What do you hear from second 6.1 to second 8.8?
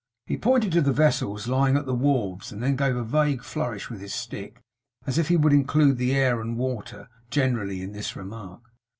air and water, generally, in this remark.